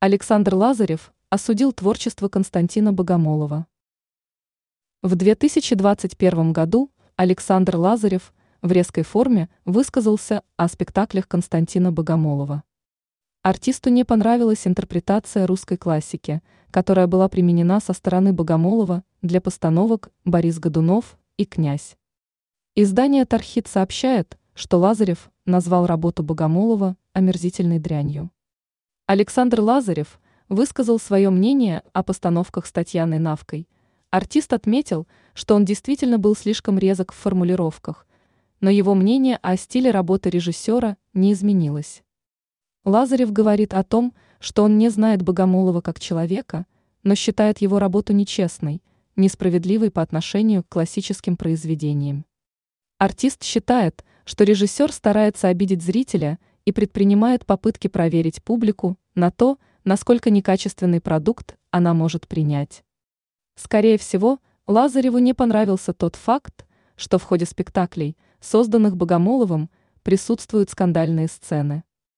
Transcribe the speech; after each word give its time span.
Александр 0.00 0.54
Лазарев 0.54 1.12
осудил 1.28 1.72
творчество 1.72 2.28
Константина 2.28 2.92
Богомолова. 2.92 3.66
В 5.02 5.16
2021 5.16 6.52
году 6.52 6.92
Александр 7.16 7.74
Лазарев 7.74 8.32
в 8.62 8.70
резкой 8.70 9.02
форме 9.02 9.48
высказался 9.64 10.44
о 10.56 10.68
спектаклях 10.68 11.26
Константина 11.26 11.90
Богомолова. 11.90 12.62
Артисту 13.42 13.90
не 13.90 14.04
понравилась 14.04 14.68
интерпретация 14.68 15.48
русской 15.48 15.76
классики, 15.76 16.42
которая 16.70 17.08
была 17.08 17.28
применена 17.28 17.80
со 17.80 17.92
стороны 17.92 18.32
Богомолова 18.32 19.02
для 19.20 19.40
постановок 19.40 20.12
«Борис 20.24 20.60
Годунов» 20.60 21.18
и 21.38 21.44
«Князь». 21.44 21.96
Издание 22.76 23.24
«Тархит» 23.24 23.66
сообщает, 23.66 24.38
что 24.54 24.78
Лазарев 24.78 25.28
назвал 25.44 25.86
работу 25.86 26.22
Богомолова 26.22 26.96
омерзительной 27.14 27.80
дрянью. 27.80 28.30
Александр 29.10 29.62
Лазарев 29.62 30.20
высказал 30.50 30.98
свое 30.98 31.30
мнение 31.30 31.82
о 31.94 32.02
постановках 32.02 32.66
с 32.66 32.72
Татьяной 32.72 33.18
Навкой. 33.18 33.66
Артист 34.10 34.52
отметил, 34.52 35.08
что 35.32 35.54
он 35.54 35.64
действительно 35.64 36.18
был 36.18 36.36
слишком 36.36 36.78
резок 36.78 37.12
в 37.12 37.16
формулировках, 37.16 38.06
но 38.60 38.68
его 38.68 38.94
мнение 38.94 39.38
о 39.40 39.56
стиле 39.56 39.92
работы 39.92 40.28
режиссера 40.28 40.98
не 41.14 41.32
изменилось. 41.32 42.02
Лазарев 42.84 43.32
говорит 43.32 43.72
о 43.72 43.82
том, 43.82 44.12
что 44.40 44.62
он 44.62 44.76
не 44.76 44.90
знает 44.90 45.22
Богомолова 45.22 45.80
как 45.80 45.98
человека, 46.00 46.66
но 47.02 47.14
считает 47.14 47.62
его 47.62 47.78
работу 47.78 48.12
нечестной, 48.12 48.82
несправедливой 49.16 49.90
по 49.90 50.02
отношению 50.02 50.64
к 50.64 50.68
классическим 50.68 51.38
произведениям. 51.38 52.26
Артист 52.98 53.42
считает, 53.42 54.04
что 54.26 54.44
режиссер 54.44 54.92
старается 54.92 55.48
обидеть 55.48 55.82
зрителя 55.82 56.38
и 56.68 56.72
предпринимает 56.72 57.46
попытки 57.46 57.88
проверить 57.88 58.42
публику 58.42 58.98
на 59.14 59.30
то, 59.30 59.56
насколько 59.84 60.28
некачественный 60.28 61.00
продукт 61.00 61.56
она 61.70 61.94
может 61.94 62.28
принять. 62.28 62.84
Скорее 63.54 63.96
всего, 63.96 64.38
Лазареву 64.66 65.16
не 65.16 65.32
понравился 65.32 65.94
тот 65.94 66.14
факт, 66.14 66.66
что 66.94 67.16
в 67.16 67.22
ходе 67.22 67.46
спектаклей, 67.46 68.18
созданных 68.40 68.98
Богомоловым, 68.98 69.70
присутствуют 70.02 70.68
скандальные 70.68 71.28
сцены. 71.28 71.84